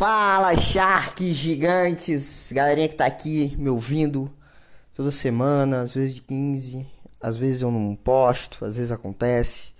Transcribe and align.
Fala, 0.00 0.56
Sharks 0.56 1.36
gigantes! 1.36 2.50
Galerinha 2.54 2.88
que 2.88 2.94
tá 2.94 3.04
aqui 3.04 3.54
me 3.58 3.68
ouvindo 3.68 4.32
toda 4.94 5.10
semana, 5.10 5.82
às 5.82 5.92
vezes 5.92 6.14
de 6.14 6.22
15, 6.22 6.86
às 7.20 7.36
vezes 7.36 7.60
eu 7.60 7.70
não 7.70 7.94
posto, 7.94 8.64
às 8.64 8.76
vezes 8.76 8.90
acontece. 8.90 9.74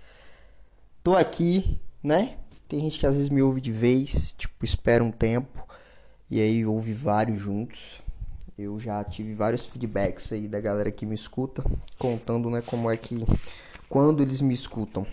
Tô 1.03 1.15
aqui, 1.15 1.79
né? 2.03 2.37
Tem 2.69 2.81
gente 2.81 2.99
que 2.99 3.07
às 3.07 3.15
vezes 3.15 3.29
me 3.29 3.41
ouve 3.41 3.59
de 3.59 3.71
vez, 3.71 4.35
tipo, 4.37 4.63
espera 4.63 5.03
um 5.03 5.11
tempo 5.11 5.67
e 6.29 6.39
aí 6.39 6.63
ouve 6.67 6.93
vários 6.93 7.39
juntos. 7.39 7.99
Eu 8.55 8.79
já 8.79 9.03
tive 9.03 9.33
vários 9.33 9.65
feedbacks 9.65 10.31
aí 10.31 10.47
da 10.47 10.61
galera 10.61 10.91
que 10.91 11.03
me 11.03 11.15
escuta, 11.15 11.63
contando, 11.97 12.47
né, 12.51 12.61
como 12.61 12.91
é 12.91 12.95
que 12.95 13.25
quando 13.89 14.21
eles 14.21 14.39
me 14.39 14.53
escutam. 14.53 15.03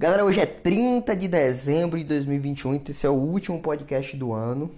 Galera, 0.00 0.24
hoje 0.24 0.38
é 0.38 0.46
30 0.46 1.16
de 1.16 1.26
dezembro 1.26 1.98
de 1.98 2.04
2021, 2.04 2.76
então 2.76 2.92
esse 2.92 3.04
é 3.04 3.10
o 3.10 3.14
último 3.14 3.60
podcast 3.60 4.16
do 4.16 4.32
ano. 4.32 4.70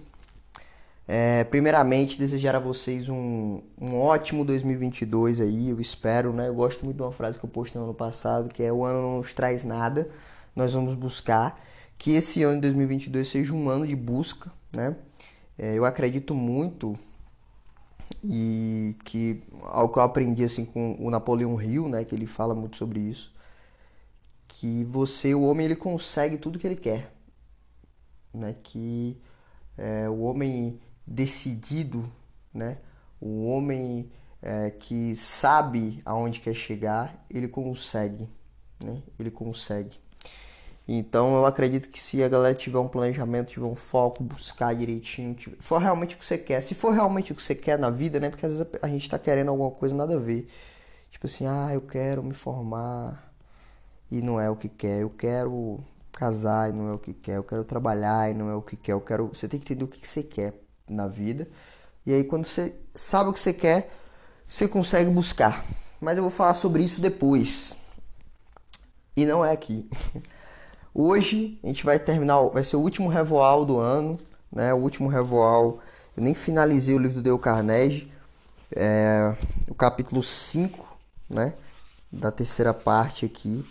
É, 1.06 1.44
primeiramente, 1.44 2.18
desejar 2.18 2.56
a 2.56 2.58
vocês 2.58 3.06
um, 3.06 3.60
um 3.78 4.00
ótimo 4.00 4.46
2022 4.46 5.40
aí, 5.40 5.68
eu 5.68 5.78
espero, 5.78 6.32
né? 6.32 6.48
Eu 6.48 6.54
gosto 6.54 6.86
muito 6.86 6.96
de 6.96 7.02
uma 7.02 7.12
frase 7.12 7.38
que 7.38 7.44
eu 7.44 7.50
postei 7.50 7.78
no 7.78 7.88
ano 7.88 7.94
passado, 7.94 8.48
que 8.48 8.62
é 8.62 8.72
o 8.72 8.82
ano 8.82 9.02
não 9.02 9.16
nos 9.18 9.34
traz 9.34 9.62
nada, 9.62 10.08
nós 10.56 10.72
vamos 10.72 10.94
buscar. 10.94 11.60
Que 11.98 12.12
esse 12.12 12.42
ano 12.42 12.54
de 12.54 12.62
2022 12.62 13.28
seja 13.28 13.52
um 13.52 13.68
ano 13.68 13.86
de 13.86 13.94
busca, 13.94 14.50
né? 14.74 14.96
É, 15.58 15.74
eu 15.76 15.84
acredito 15.84 16.34
muito 16.34 16.98
e 18.24 18.96
que 19.04 19.42
algo 19.64 19.92
que 19.92 19.98
eu 19.98 20.02
aprendi 20.02 20.44
assim 20.44 20.64
com 20.64 20.96
o 20.98 21.10
Napoleão 21.10 21.60
Hill, 21.60 21.90
né? 21.90 22.06
Que 22.06 22.14
ele 22.14 22.26
fala 22.26 22.54
muito 22.54 22.78
sobre 22.78 23.00
isso 23.00 23.38
que 24.60 24.84
você, 24.84 25.34
o 25.34 25.40
homem, 25.40 25.64
ele 25.64 25.74
consegue 25.74 26.36
tudo 26.36 26.58
que 26.58 26.66
ele 26.66 26.76
quer, 26.76 27.10
né? 28.32 28.54
Que 28.62 29.18
é, 29.78 30.06
o 30.06 30.20
homem 30.20 30.78
decidido, 31.06 32.12
né? 32.52 32.76
O 33.18 33.46
homem 33.46 34.10
é, 34.42 34.70
que 34.70 35.16
sabe 35.16 36.02
aonde 36.04 36.40
quer 36.40 36.52
chegar, 36.52 37.24
ele 37.30 37.48
consegue, 37.48 38.28
né? 38.84 39.02
Ele 39.18 39.30
consegue. 39.30 39.98
Então 40.86 41.34
eu 41.36 41.46
acredito 41.46 41.88
que 41.88 41.98
se 41.98 42.22
a 42.22 42.28
galera 42.28 42.54
tiver 42.54 42.80
um 42.80 42.88
planejamento, 42.88 43.48
tiver 43.48 43.64
um 43.64 43.74
foco, 43.74 44.22
buscar 44.22 44.74
direitinho, 44.74 45.32
tiver, 45.34 45.56
for 45.58 45.78
realmente 45.78 46.16
o 46.16 46.18
que 46.18 46.26
você 46.26 46.36
quer, 46.36 46.60
se 46.60 46.74
for 46.74 46.92
realmente 46.92 47.32
o 47.32 47.34
que 47.34 47.42
você 47.42 47.54
quer 47.54 47.78
na 47.78 47.88
vida, 47.88 48.20
né? 48.20 48.28
Porque 48.28 48.44
às 48.44 48.52
vezes 48.58 48.66
a 48.82 48.88
gente 48.88 49.08
tá 49.08 49.18
querendo 49.18 49.48
alguma 49.48 49.70
coisa 49.70 49.94
nada 49.94 50.16
a 50.16 50.18
ver. 50.18 50.50
Tipo 51.10 51.26
assim, 51.26 51.46
ah, 51.46 51.70
eu 51.72 51.80
quero 51.80 52.22
me 52.22 52.34
formar, 52.34 53.29
e 54.10 54.20
não 54.20 54.40
é 54.40 54.50
o 54.50 54.56
que 54.56 54.68
quer. 54.68 55.02
Eu 55.02 55.10
quero 55.10 55.80
casar 56.12 56.70
e 56.70 56.72
não 56.72 56.88
é 56.88 56.92
o 56.92 56.98
que 56.98 57.14
quer. 57.14 57.36
Eu 57.36 57.44
quero 57.44 57.64
trabalhar 57.64 58.30
e 58.30 58.34
não 58.34 58.50
é 58.50 58.54
o 58.54 58.62
que 58.62 58.76
quer. 58.76 58.92
Eu 58.92 59.00
quero. 59.00 59.28
Você 59.28 59.46
tem 59.46 59.60
que 59.60 59.66
entender 59.66 59.84
o 59.84 59.88
que 59.88 60.06
você 60.06 60.22
quer 60.22 60.54
na 60.88 61.06
vida. 61.06 61.48
E 62.04 62.12
aí 62.12 62.24
quando 62.24 62.46
você 62.46 62.74
sabe 62.94 63.30
o 63.30 63.32
que 63.32 63.40
você 63.40 63.52
quer, 63.52 63.90
você 64.46 64.66
consegue 64.66 65.10
buscar. 65.10 65.64
Mas 66.00 66.16
eu 66.16 66.22
vou 66.22 66.32
falar 66.32 66.54
sobre 66.54 66.82
isso 66.82 67.00
depois. 67.00 67.76
E 69.16 69.24
não 69.26 69.44
é 69.44 69.52
aqui. 69.52 69.88
Hoje 70.92 71.58
a 71.62 71.68
gente 71.68 71.84
vai 71.84 71.98
terminar, 72.00 72.40
vai 72.48 72.64
ser 72.64 72.76
o 72.76 72.80
último 72.80 73.08
revoal 73.08 73.64
do 73.64 73.78
ano, 73.78 74.18
né? 74.50 74.74
O 74.74 74.78
último 74.78 75.08
revoal. 75.08 75.78
Eu 76.16 76.22
nem 76.22 76.34
finalizei 76.34 76.94
o 76.94 76.98
livro 76.98 77.22
do 77.22 77.22
Dale 77.22 77.38
Carnegie, 77.38 78.12
é, 78.74 79.36
o 79.68 79.74
capítulo 79.74 80.22
5, 80.22 80.98
né? 81.28 81.54
Da 82.10 82.32
terceira 82.32 82.74
parte 82.74 83.24
aqui 83.24 83.64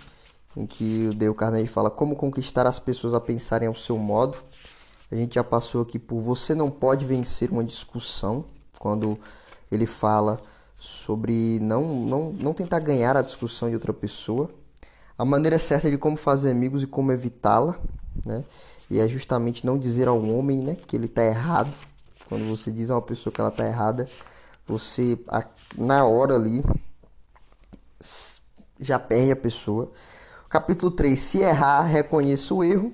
em 0.55 0.65
que 0.65 1.07
o 1.07 1.13
Dale 1.13 1.33
Carnegie 1.33 1.67
fala 1.67 1.89
como 1.89 2.15
conquistar 2.15 2.65
as 2.67 2.79
pessoas 2.79 3.13
a 3.13 3.19
pensarem 3.19 3.67
ao 3.67 3.75
seu 3.75 3.97
modo. 3.97 4.37
A 5.11 5.15
gente 5.15 5.35
já 5.35 5.43
passou 5.43 5.81
aqui 5.81 5.97
por 5.97 6.19
você 6.19 6.53
não 6.53 6.69
pode 6.69 7.05
vencer 7.05 7.49
uma 7.49 7.63
discussão, 7.63 8.45
quando 8.77 9.17
ele 9.71 9.85
fala 9.85 10.39
sobre 10.77 11.59
não, 11.59 11.83
não, 12.05 12.31
não 12.31 12.53
tentar 12.53 12.79
ganhar 12.79 13.17
a 13.17 13.21
discussão 13.21 13.69
de 13.69 13.75
outra 13.75 13.93
pessoa. 13.93 14.49
A 15.17 15.25
maneira 15.25 15.59
certa 15.59 15.89
de 15.89 15.97
como 15.97 16.15
fazer 16.15 16.51
amigos 16.51 16.83
e 16.83 16.87
como 16.87 17.11
evitá-la, 17.11 17.77
né? 18.25 18.45
E 18.89 18.99
é 18.99 19.07
justamente 19.07 19.65
não 19.65 19.77
dizer 19.77 20.07
ao 20.07 20.19
homem, 20.19 20.57
né, 20.57 20.75
que 20.75 20.95
ele 20.95 21.05
está 21.05 21.23
errado. 21.23 21.71
Quando 22.27 22.47
você 22.49 22.71
diz 22.71 22.89
a 22.89 22.95
uma 22.95 23.01
pessoa 23.01 23.31
que 23.31 23.39
ela 23.39 23.49
está 23.49 23.65
errada, 23.67 24.07
você 24.65 25.19
na 25.77 26.05
hora 26.05 26.35
ali 26.35 26.63
já 28.79 28.97
perde 28.97 29.31
a 29.31 29.35
pessoa. 29.35 29.91
Capítulo 30.49 30.89
3, 30.89 31.19
se 31.19 31.41
errar, 31.41 31.83
reconheça 31.83 32.55
o 32.55 32.63
erro. 32.63 32.91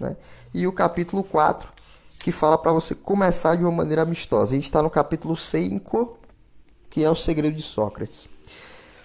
Né? 0.00 0.16
E 0.52 0.66
o 0.66 0.72
capítulo 0.72 1.22
4, 1.22 1.72
que 2.18 2.32
fala 2.32 2.58
para 2.58 2.72
você 2.72 2.92
começar 2.92 3.54
de 3.54 3.62
uma 3.62 3.70
maneira 3.70 4.02
amistosa. 4.02 4.50
A 4.50 4.54
gente 4.56 4.64
está 4.64 4.82
no 4.82 4.90
capítulo 4.90 5.36
5, 5.36 6.18
que 6.90 7.04
é 7.04 7.10
o 7.10 7.14
segredo 7.14 7.54
de 7.54 7.62
Sócrates. 7.62 8.26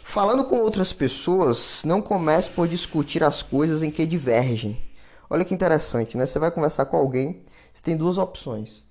Falando 0.04 0.46
com 0.46 0.58
outras 0.60 0.92
pessoas, 0.92 1.84
não 1.86 2.02
comece 2.02 2.50
por 2.50 2.68
discutir 2.68 3.24
as 3.24 3.44
coisas 3.44 3.84
em 3.84 3.92
que 3.92 4.08
divergem. 4.08 4.82
Olha 5.30 5.46
que 5.46 5.54
interessante, 5.54 6.18
né? 6.18 6.26
Você 6.26 6.40
vai 6.40 6.50
conversar 6.50 6.86
com 6.86 6.98
alguém, 6.98 7.44
você 7.72 7.84
tem 7.84 7.96
duas 7.96 8.18
opções, 8.18 8.84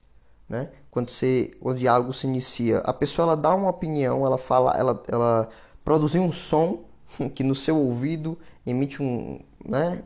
né? 0.48 0.70
Quando 0.93 1.09
você, 1.09 1.56
o 1.60 1.72
diálogo 1.72 2.12
se 2.12 2.28
inicia, 2.28 2.78
a 2.78 2.93
pessoa 2.93 3.26
ela 3.26 3.37
dá 3.37 3.53
uma 3.53 3.70
opinião, 3.70 4.25
ela 4.25 4.38
fala, 4.38 4.76
ela, 4.76 5.03
ela 5.09 5.48
produz 5.84 6.14
um 6.14 6.31
som 6.31 6.84
que 7.34 7.42
no 7.42 7.54
seu 7.54 7.76
ouvido 7.76 8.38
emite 8.66 9.02
um, 9.02 9.41
né, 9.64 10.02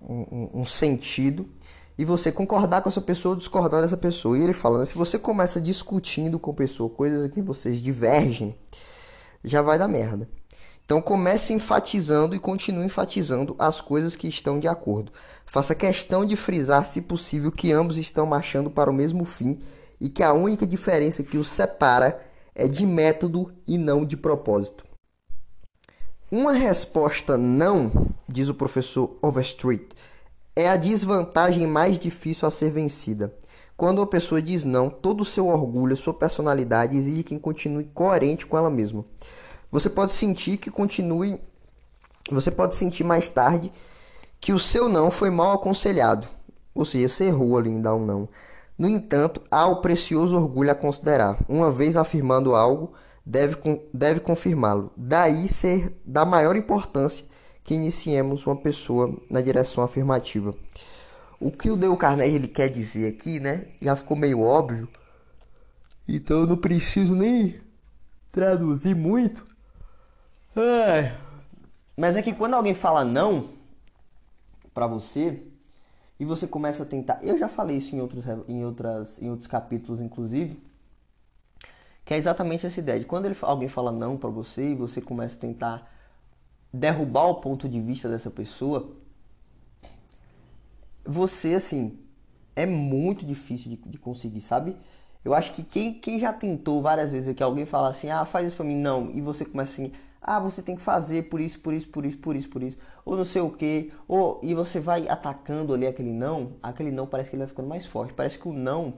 um, 0.00 0.50
um, 0.54 0.66
sentido 0.66 1.48
e 1.96 2.04
você 2.04 2.30
concordar 2.32 2.82
com 2.82 2.88
essa 2.88 3.00
pessoa 3.00 3.34
ou 3.34 3.38
discordar 3.38 3.82
dessa 3.82 3.96
pessoa. 3.96 4.38
E 4.38 4.42
ele 4.42 4.52
fala, 4.52 4.78
né, 4.78 4.84
se 4.84 4.94
você 4.94 5.18
começa 5.18 5.60
discutindo 5.60 6.38
com 6.38 6.50
a 6.50 6.54
pessoa 6.54 6.90
coisas 6.90 7.26
que 7.30 7.40
vocês 7.40 7.80
divergem, 7.80 8.54
já 9.42 9.62
vai 9.62 9.78
dar 9.78 9.88
merda. 9.88 10.28
Então 10.84 11.00
comece 11.00 11.54
enfatizando 11.54 12.34
e 12.34 12.38
continue 12.38 12.84
enfatizando 12.84 13.56
as 13.58 13.80
coisas 13.80 14.14
que 14.14 14.28
estão 14.28 14.60
de 14.60 14.68
acordo. 14.68 15.12
Faça 15.46 15.74
questão 15.74 16.26
de 16.26 16.36
frisar, 16.36 16.86
se 16.86 17.00
possível, 17.00 17.50
que 17.50 17.72
ambos 17.72 17.96
estão 17.96 18.26
marchando 18.26 18.70
para 18.70 18.90
o 18.90 18.94
mesmo 18.94 19.24
fim 19.24 19.60
e 20.00 20.10
que 20.10 20.22
a 20.22 20.34
única 20.34 20.66
diferença 20.66 21.22
que 21.22 21.38
os 21.38 21.48
separa 21.48 22.20
é 22.54 22.68
de 22.68 22.84
método 22.84 23.52
e 23.66 23.78
não 23.78 24.04
de 24.04 24.16
propósito. 24.16 24.84
Uma 26.30 26.52
resposta 26.52 27.36
não, 27.36 27.92
diz 28.26 28.48
o 28.48 28.54
professor 28.54 29.16
Overstreet, 29.20 29.88
é 30.56 30.68
a 30.68 30.76
desvantagem 30.76 31.66
mais 31.66 31.98
difícil 31.98 32.48
a 32.48 32.50
ser 32.50 32.70
vencida. 32.70 33.34
Quando 33.76 34.00
a 34.00 34.06
pessoa 34.06 34.40
diz 34.40 34.64
não, 34.64 34.88
todo 34.88 35.20
o 35.20 35.24
seu 35.24 35.48
orgulho, 35.48 35.96
sua 35.96 36.14
personalidade 36.14 36.96
exige 36.96 37.24
que 37.24 37.38
continue 37.38 37.84
coerente 37.92 38.46
com 38.46 38.56
ela 38.56 38.70
mesma. 38.70 39.04
Você 39.70 39.90
pode 39.90 40.12
sentir 40.12 40.56
que 40.56 40.70
continue. 40.70 41.38
Você 42.30 42.50
pode 42.50 42.74
sentir 42.74 43.04
mais 43.04 43.28
tarde 43.28 43.70
que 44.40 44.52
o 44.52 44.58
seu 44.58 44.88
não 44.88 45.10
foi 45.10 45.28
mal 45.28 45.52
aconselhado. 45.52 46.26
Ou 46.74 46.84
seja, 46.84 47.08
você 47.08 47.24
errou 47.24 47.58
ali 47.58 47.70
em 47.70 47.80
dar 47.80 47.94
um 47.94 48.04
não. 48.04 48.28
No 48.78 48.88
entanto, 48.88 49.42
há 49.50 49.66
o 49.66 49.82
precioso 49.82 50.36
orgulho 50.36 50.70
a 50.70 50.74
considerar. 50.74 51.36
Uma 51.48 51.70
vez 51.70 51.96
afirmando 51.96 52.54
algo, 52.54 52.94
deve, 53.24 53.56
deve 53.92 54.20
confirmá-lo. 54.20 54.92
Daí 54.96 55.48
ser 55.48 56.00
da 56.04 56.24
maior 56.24 56.56
importância 56.56 57.24
que 57.62 57.74
iniciemos 57.74 58.46
uma 58.46 58.56
pessoa 58.56 59.16
na 59.30 59.40
direção 59.40 59.82
afirmativa. 59.82 60.54
O 61.40 61.50
que 61.50 61.70
o 61.70 61.76
Dale 61.76 61.96
Carnegie 61.96 62.34
ele 62.34 62.48
quer 62.48 62.68
dizer 62.68 63.08
aqui, 63.08 63.40
né? 63.40 63.66
Já 63.80 63.96
ficou 63.96 64.16
meio 64.16 64.40
óbvio. 64.40 64.88
Então 66.06 66.40
eu 66.40 66.46
não 66.46 66.56
preciso 66.56 67.14
nem 67.14 67.60
traduzir 68.30 68.94
muito. 68.94 69.46
Ai. 70.54 71.16
Mas 71.96 72.16
é 72.16 72.22
que 72.22 72.34
quando 72.34 72.54
alguém 72.54 72.74
fala 72.74 73.04
não 73.04 73.48
para 74.72 74.86
você 74.86 75.42
e 76.18 76.24
você 76.24 76.46
começa 76.46 76.82
a 76.82 76.86
tentar, 76.86 77.18
eu 77.22 77.38
já 77.38 77.48
falei 77.48 77.76
isso 77.76 77.94
em 77.94 78.00
outros 78.00 78.24
em 78.48 78.64
outras 78.64 79.20
em 79.20 79.30
outros 79.30 79.46
capítulos 79.46 80.00
inclusive, 80.00 80.60
que 82.04 82.12
é 82.12 82.16
exatamente 82.16 82.66
essa 82.66 82.80
ideia 82.80 83.00
de 83.00 83.06
quando 83.06 83.26
ele, 83.26 83.36
alguém 83.42 83.68
fala 83.68 83.90
não 83.90 84.16
para 84.16 84.28
você 84.28 84.72
e 84.72 84.74
você 84.74 85.00
começa 85.00 85.36
a 85.36 85.40
tentar 85.40 85.90
derrubar 86.72 87.28
o 87.28 87.36
ponto 87.36 87.68
de 87.68 87.80
vista 87.80 88.08
dessa 88.08 88.30
pessoa, 88.30 88.96
você, 91.04 91.54
assim, 91.54 91.98
é 92.56 92.66
muito 92.66 93.24
difícil 93.24 93.70
de, 93.70 93.76
de 93.76 93.98
conseguir, 93.98 94.40
sabe? 94.40 94.76
Eu 95.24 95.32
acho 95.32 95.54
que 95.54 95.62
quem, 95.62 95.94
quem 95.94 96.18
já 96.18 96.32
tentou 96.32 96.82
várias 96.82 97.10
vezes 97.10 97.34
que 97.34 97.42
alguém 97.42 97.64
fala 97.64 97.88
assim, 97.88 98.10
ah, 98.10 98.24
faz 98.24 98.48
isso 98.48 98.56
pra 98.56 98.64
mim, 98.64 98.76
não, 98.76 99.10
e 99.12 99.20
você 99.20 99.44
começa 99.44 99.72
assim, 99.72 99.92
ah, 100.20 100.40
você 100.40 100.62
tem 100.62 100.76
que 100.76 100.82
fazer 100.82 101.28
por 101.28 101.40
isso, 101.40 101.60
por 101.60 101.72
isso, 101.72 101.88
por 101.88 102.04
isso, 102.04 102.18
por 102.18 102.36
isso, 102.36 102.48
por 102.48 102.62
isso, 102.62 102.78
ou 103.04 103.16
não 103.16 103.24
sei 103.24 103.40
o 103.40 103.50
que, 103.50 103.92
ou 104.08 104.40
e 104.42 104.54
você 104.54 104.80
vai 104.80 105.08
atacando 105.08 105.72
ali 105.72 105.86
aquele 105.86 106.12
não, 106.12 106.56
aquele 106.62 106.90
não 106.90 107.06
parece 107.06 107.30
que 107.30 107.36
ele 107.36 107.42
vai 107.42 107.48
ficando 107.48 107.68
mais 107.68 107.86
forte, 107.86 108.12
parece 108.12 108.38
que 108.38 108.48
o 108.48 108.52
não, 108.52 108.94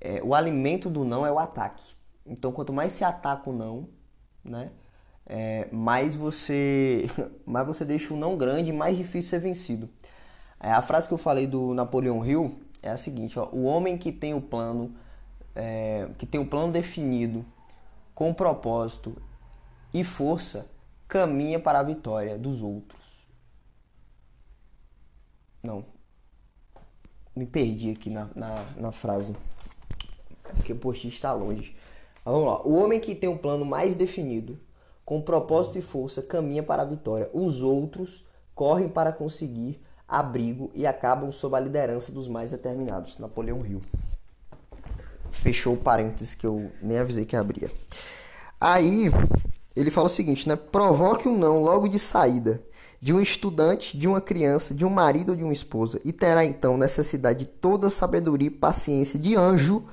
é, 0.00 0.22
o 0.22 0.34
alimento 0.34 0.88
do 0.88 1.04
não 1.04 1.26
é 1.26 1.32
o 1.32 1.38
ataque. 1.38 1.99
Então, 2.30 2.52
quanto 2.52 2.72
mais 2.72 2.92
se 2.92 3.02
ataca 3.02 3.50
o 3.50 3.52
não, 3.52 3.88
né, 4.44 4.70
é, 5.26 5.68
mais 5.72 6.14
você, 6.14 7.10
mais 7.44 7.66
você 7.66 7.84
deixa 7.84 8.14
o 8.14 8.16
não 8.16 8.38
grande, 8.38 8.72
mais 8.72 8.96
difícil 8.96 9.30
ser 9.30 9.40
vencido. 9.40 9.90
É, 10.60 10.70
a 10.70 10.80
frase 10.80 11.08
que 11.08 11.14
eu 11.14 11.18
falei 11.18 11.46
do 11.46 11.74
Napoleão 11.74 12.24
Hill 12.24 12.60
é 12.80 12.90
a 12.90 12.96
seguinte: 12.96 13.38
ó, 13.38 13.48
o 13.50 13.64
homem 13.64 13.98
que 13.98 14.12
tem 14.12 14.32
o 14.32 14.40
plano, 14.40 14.94
é, 15.56 16.08
que 16.18 16.24
tem 16.24 16.40
o 16.40 16.46
plano 16.46 16.72
definido, 16.72 17.44
com 18.14 18.32
propósito 18.32 19.16
e 19.92 20.04
força, 20.04 20.70
caminha 21.08 21.58
para 21.58 21.80
a 21.80 21.82
vitória 21.82 22.38
dos 22.38 22.62
outros. 22.62 23.00
Não. 25.60 25.84
Me 27.34 27.46
perdi 27.46 27.90
aqui 27.90 28.08
na, 28.08 28.28
na, 28.36 28.64
na 28.76 28.92
frase. 28.92 29.34
Porque 30.54 30.72
o 30.72 30.76
post 30.76 31.06
está 31.08 31.32
longe. 31.32 31.74
Vamos 32.24 32.46
lá. 32.46 32.62
O 32.62 32.74
homem 32.74 33.00
que 33.00 33.14
tem 33.14 33.28
um 33.28 33.36
plano 33.36 33.64
mais 33.64 33.94
definido, 33.94 34.58
com 35.04 35.20
propósito 35.20 35.78
e 35.78 35.82
força, 35.82 36.22
caminha 36.22 36.62
para 36.62 36.82
a 36.82 36.86
vitória. 36.86 37.30
Os 37.32 37.62
outros 37.62 38.26
correm 38.54 38.88
para 38.88 39.12
conseguir 39.12 39.80
abrigo 40.06 40.70
e 40.74 40.86
acabam 40.86 41.30
sob 41.32 41.56
a 41.56 41.60
liderança 41.60 42.12
dos 42.12 42.28
mais 42.28 42.50
determinados. 42.50 43.18
Napoleão 43.18 43.64
Hill. 43.64 43.80
Fechou 45.30 45.74
o 45.74 45.78
parênteses 45.78 46.34
que 46.34 46.46
eu 46.46 46.70
nem 46.82 46.98
avisei 46.98 47.24
que 47.24 47.36
abria. 47.36 47.70
Aí 48.60 49.10
ele 49.74 49.90
fala 49.90 50.08
o 50.08 50.10
seguinte, 50.10 50.48
né? 50.48 50.56
Provoque 50.56 51.28
um 51.28 51.38
não 51.38 51.62
logo 51.62 51.88
de 51.88 51.98
saída 51.98 52.62
de 53.00 53.14
um 53.14 53.20
estudante, 53.20 53.96
de 53.96 54.06
uma 54.06 54.20
criança, 54.20 54.74
de 54.74 54.84
um 54.84 54.90
marido 54.90 55.30
ou 55.30 55.36
de 55.36 55.42
uma 55.42 55.52
esposa, 55.52 55.98
e 56.04 56.12
terá 56.12 56.44
então 56.44 56.76
necessidade 56.76 57.40
de 57.40 57.46
toda 57.46 57.86
a 57.86 57.90
sabedoria 57.90 58.48
e 58.48 58.50
paciência 58.50 59.18
de 59.18 59.34
anjo 59.34 59.84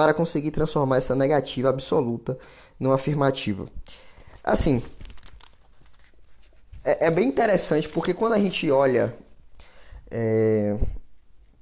para 0.00 0.14
conseguir 0.14 0.50
transformar 0.50 0.96
essa 0.96 1.14
negativa 1.14 1.68
absoluta 1.68 2.38
numa 2.78 2.94
afirmativa. 2.94 3.68
Assim, 4.42 4.82
é, 6.82 7.08
é 7.08 7.10
bem 7.10 7.28
interessante 7.28 7.86
porque 7.86 8.14
quando 8.14 8.32
a 8.32 8.38
gente 8.38 8.70
olha 8.70 9.14
é, 10.10 10.74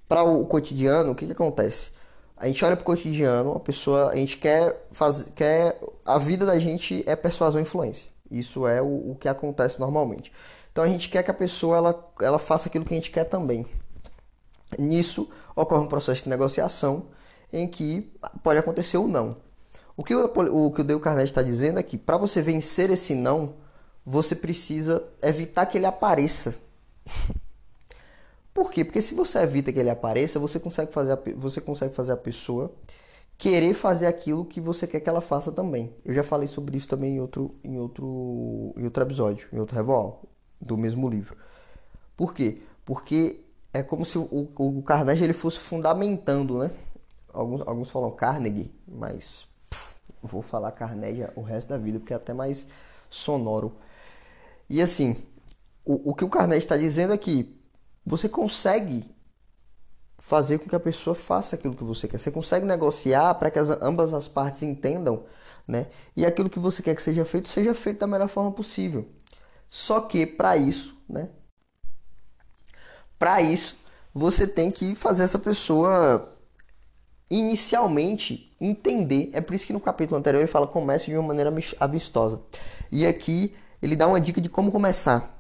para 0.08 0.23
o 0.23 0.46
cotidiano, 0.46 1.11
o 1.11 1.14
que, 1.17 1.26
que 1.26 1.32
acontece? 1.32 1.90
A 2.37 2.46
gente 2.46 2.64
olha 2.64 2.76
para 2.76 2.85
o 2.85 2.87
cotidiano, 2.87 3.56
a 3.56 3.58
pessoa, 3.58 4.11
a 4.11 4.14
gente 4.14 4.37
quer 4.37 4.87
fazer, 4.93 5.32
quer 5.32 5.76
a 6.06 6.17
vida 6.17 6.46
da 6.46 6.61
gente 6.61 7.02
é 7.08 7.17
persuasão 7.17 7.61
e 7.61 7.64
influência. 7.64 8.08
Isso 8.31 8.69
é 8.69 8.81
o, 8.81 9.11
o 9.11 9.17
que 9.20 9.29
acontece 9.29 9.81
normalmente. 9.81 10.32
Então 10.70 10.85
a 10.85 10.88
gente 10.88 11.08
quer 11.08 11.25
que 11.25 11.31
a 11.32 11.35
pessoa 11.35 11.76
ela, 11.76 12.12
ela 12.23 12.38
faça 12.38 12.69
aquilo 12.69 12.85
que 12.85 12.94
a 12.94 12.96
gente 12.96 13.11
quer 13.11 13.25
também. 13.25 13.67
Nisso 14.79 15.29
ocorre 15.56 15.82
um 15.82 15.88
processo 15.88 16.23
de 16.23 16.29
negociação 16.29 17.17
em 17.52 17.66
que 17.66 18.12
pode 18.42 18.58
acontecer 18.58 18.96
ou 18.96 19.08
não. 19.08 19.36
O 19.96 20.04
que 20.04 20.14
o, 20.14 20.26
o, 20.26 20.72
que 20.72 20.80
o 20.80 20.84
Dale 20.84 21.00
Carnegie 21.00 21.30
está 21.30 21.42
dizendo 21.42 21.78
é 21.78 21.82
que 21.82 21.98
para 21.98 22.16
você 22.16 22.40
vencer 22.40 22.90
esse 22.90 23.14
não, 23.14 23.54
você 24.06 24.34
precisa 24.34 25.02
evitar 25.22 25.66
que 25.66 25.76
ele 25.76 25.86
apareça. 25.86 26.54
Por 28.54 28.70
quê? 28.70 28.84
Porque 28.84 29.02
se 29.02 29.14
você 29.14 29.38
evita 29.38 29.72
que 29.72 29.78
ele 29.78 29.90
apareça, 29.90 30.38
você 30.38 30.58
consegue 30.58 30.92
fazer 30.92 31.12
a, 31.12 31.18
você 31.36 31.60
consegue 31.60 31.94
fazer 31.94 32.12
a 32.12 32.16
pessoa 32.16 32.72
querer 33.38 33.72
fazer 33.72 34.06
aquilo 34.06 34.44
que 34.44 34.60
você 34.60 34.84
quer 34.86 34.98
que 34.98 35.08
ela 35.08 35.20
faça 35.20 35.52
também. 35.52 35.94
Eu 36.04 36.12
já 36.12 36.24
falei 36.24 36.48
sobre 36.48 36.76
isso 36.76 36.88
também 36.88 37.14
em 37.14 37.20
outro, 37.20 37.54
em 37.62 37.78
outro, 37.78 38.74
em 38.76 38.84
outro 38.84 39.02
episódio, 39.04 39.48
em 39.52 39.60
outro 39.60 39.76
Revoal, 39.76 40.24
do 40.60 40.76
mesmo 40.76 41.08
livro. 41.08 41.36
Por 42.16 42.34
quê? 42.34 42.60
Porque 42.84 43.40
é 43.72 43.80
como 43.80 44.04
se 44.04 44.18
o, 44.18 44.24
o 44.24 44.82
ele 45.22 45.32
fosse 45.32 45.58
fundamentando, 45.60 46.58
né? 46.58 46.72
Alguns, 47.32 47.60
alguns 47.62 47.90
falam 47.90 48.10
Carnegie, 48.10 48.72
mas 48.86 49.46
pff, 49.70 49.94
vou 50.22 50.42
falar 50.42 50.72
Carnegie 50.72 51.28
o 51.36 51.42
resto 51.42 51.69
da 51.69 51.76
vida, 51.76 51.98
porque 51.98 52.12
é 52.12 52.16
até 52.16 52.32
mais 52.32 52.66
sonoro. 53.10 53.76
E 54.69 54.82
assim, 54.82 55.16
o, 55.84 56.10
o 56.10 56.14
que 56.14 56.25
o 56.25 56.28
Carnegie 56.28 56.58
está 56.58 56.76
dizendo 56.76 57.12
é 57.12 57.19
que 57.19 57.58
você 58.04 58.28
consegue 58.28 59.04
fazer 60.19 60.58
com 60.58 60.69
que 60.69 60.75
a 60.75 60.80
pessoa 60.80 61.14
faça 61.14 61.54
aquilo 61.54 61.75
que 61.75 61.84
você 61.84 62.08
quer. 62.08 62.19
Você 62.19 62.30
consegue 62.30 62.66
negociar 62.66 63.34
para 63.34 63.50
que 63.50 63.58
as, 63.58 63.70
ambas 63.70 64.12
as 64.12 64.26
partes 64.26 64.62
entendam, 64.62 65.25
né? 65.66 65.86
E 66.16 66.26
aquilo 66.26 66.50
que 66.50 66.58
você 66.58 66.82
quer 66.82 66.96
que 66.96 67.02
seja 67.02 67.25
feito, 67.25 67.48
seja 67.48 67.75
feito 67.75 68.00
da 68.00 68.06
melhor 68.06 68.28
forma 68.28 68.50
possível. 68.50 69.08
Só 69.70 70.00
que 70.00 70.26
para 70.26 70.56
isso, 70.56 70.96
né? 71.08 71.28
Para 73.19 73.40
isso, 73.40 73.76
você 74.12 74.46
tem 74.46 74.70
que 74.70 74.94
fazer 74.94 75.25
essa 75.25 75.38
pessoa 75.38 76.36
inicialmente 77.30 78.54
entender. 78.60 79.30
É 79.32 79.40
por 79.40 79.54
isso 79.54 79.66
que 79.66 79.72
no 79.72 79.80
capítulo 79.80 80.19
anterior 80.19 80.40
ele 80.40 80.46
fala 80.46 80.66
comece 80.66 81.06
de 81.06 81.16
uma 81.16 81.28
maneira 81.28 81.52
amistosa. 81.78 82.40
E 82.90 83.06
aqui 83.06 83.54
ele 83.82 83.96
dá 83.96 84.06
uma 84.06 84.20
dica 84.20 84.40
de 84.40 84.48
como 84.48 84.72
começar. 84.72 85.36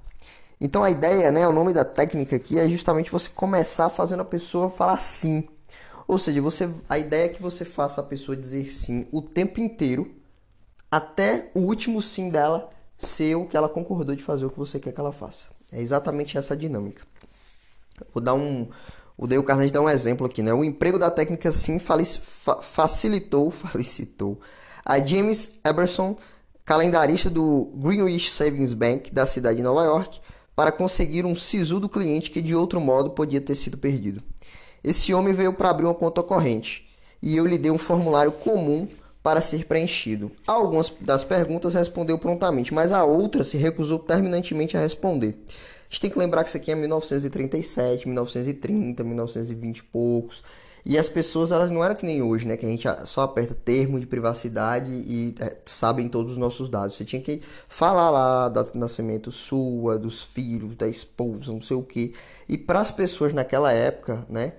Então 0.60 0.82
a 0.82 0.90
ideia, 0.90 1.30
né, 1.30 1.46
o 1.46 1.52
nome 1.52 1.72
da 1.72 1.84
técnica 1.84 2.36
aqui 2.36 2.58
é 2.58 2.68
justamente 2.68 3.10
você 3.10 3.28
começar 3.30 3.88
fazendo 3.88 4.20
a 4.20 4.24
pessoa 4.24 4.70
falar 4.70 4.98
sim. 5.00 5.48
Ou 6.06 6.18
seja, 6.18 6.40
você, 6.40 6.68
a 6.88 6.98
ideia 6.98 7.26
é 7.26 7.28
que 7.28 7.42
você 7.42 7.64
faça 7.64 8.00
a 8.00 8.04
pessoa 8.04 8.36
dizer 8.36 8.72
sim 8.72 9.06
o 9.12 9.20
tempo 9.20 9.60
inteiro, 9.60 10.10
até 10.90 11.50
o 11.54 11.60
último 11.60 12.00
sim 12.00 12.30
dela 12.30 12.70
ser 12.96 13.36
o 13.36 13.46
que 13.46 13.56
ela 13.56 13.68
concordou 13.68 14.14
de 14.16 14.22
fazer 14.22 14.46
o 14.46 14.50
que 14.50 14.58
você 14.58 14.80
quer 14.80 14.92
que 14.92 15.00
ela 15.00 15.12
faça. 15.12 15.46
É 15.70 15.80
exatamente 15.80 16.36
essa 16.36 16.56
dinâmica. 16.56 17.02
Vou 18.12 18.22
dar 18.22 18.34
um. 18.34 18.68
O 19.18 19.26
Dale 19.26 19.42
Carnegie 19.42 19.72
dá 19.72 19.80
um 19.80 19.88
exemplo 19.88 20.24
aqui, 20.24 20.42
né? 20.42 20.54
O 20.54 20.62
emprego 20.62 20.96
da 20.96 21.10
técnica 21.10 21.50
sim 21.50 21.80
facilitou, 22.62 23.50
felicitou 23.50 24.40
a 24.84 24.98
James 24.98 25.58
Eberson, 25.64 26.16
calendarista 26.64 27.28
do 27.28 27.70
Greenwich 27.74 28.30
Savings 28.30 28.72
Bank 28.72 29.12
da 29.12 29.26
cidade 29.26 29.56
de 29.56 29.62
Nova 29.62 29.82
York, 29.84 30.20
para 30.54 30.72
conseguir 30.72 31.26
um 31.26 31.34
sisu 31.34 31.80
do 31.80 31.88
cliente 31.88 32.30
que 32.30 32.40
de 32.40 32.54
outro 32.54 32.80
modo 32.80 33.10
podia 33.10 33.40
ter 33.40 33.54
sido 33.54 33.76
perdido. 33.76 34.22
Esse 34.82 35.12
homem 35.12 35.34
veio 35.34 35.52
para 35.52 35.70
abrir 35.70 35.84
uma 35.84 35.94
conta 35.94 36.22
corrente 36.22 36.88
e 37.20 37.36
eu 37.36 37.44
lhe 37.44 37.58
dei 37.58 37.70
um 37.70 37.78
formulário 37.78 38.32
comum 38.32 38.88
para 39.22 39.40
ser 39.40 39.66
preenchido. 39.66 40.30
A 40.46 40.52
algumas 40.52 40.90
das 41.00 41.22
perguntas 41.22 41.74
respondeu 41.74 42.16
prontamente, 42.18 42.72
mas 42.72 42.92
a 42.92 43.04
outra 43.04 43.44
se 43.44 43.56
recusou 43.56 43.98
terminantemente 43.98 44.76
a 44.76 44.80
responder. 44.80 45.36
A 45.88 45.94
gente 45.94 46.00
tem 46.00 46.10
que 46.10 46.18
lembrar 46.18 46.42
que 46.44 46.48
isso 46.48 46.56
aqui 46.56 46.70
é 46.70 46.74
1937, 46.74 48.06
1930, 48.06 49.02
1920 49.02 49.78
e 49.78 49.82
poucos. 49.84 50.42
E 50.84 50.96
as 50.96 51.08
pessoas, 51.08 51.52
elas 51.52 51.70
não 51.70 51.84
eram 51.84 51.94
que 51.94 52.06
nem 52.06 52.22
hoje, 52.22 52.46
né? 52.46 52.56
Que 52.56 52.66
a 52.66 52.68
gente 52.68 52.86
só 53.06 53.22
aperta 53.22 53.54
termo 53.54 53.98
de 53.98 54.06
privacidade 54.06 54.90
e 54.90 55.34
é, 55.40 55.56
sabem 55.64 56.08
todos 56.08 56.32
os 56.32 56.38
nossos 56.38 56.68
dados. 56.68 56.96
Você 56.96 57.04
tinha 57.04 57.20
que 57.20 57.42
falar 57.68 58.10
lá 58.10 58.48
do 58.48 58.78
nascimento 58.78 59.30
sua, 59.30 59.98
dos 59.98 60.22
filhos, 60.22 60.76
da 60.76 60.88
esposa, 60.88 61.52
não 61.52 61.60
sei 61.60 61.76
o 61.76 61.82
que. 61.82 62.14
E 62.48 62.56
para 62.56 62.80
as 62.80 62.90
pessoas 62.90 63.32
naquela 63.32 63.72
época, 63.72 64.26
né? 64.28 64.52